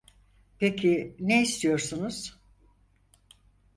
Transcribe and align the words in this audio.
Peki 0.59 1.15
ne 1.19 1.41
istiyorsunuz? 1.41 2.39